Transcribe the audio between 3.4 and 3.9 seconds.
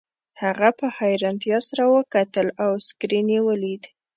ولید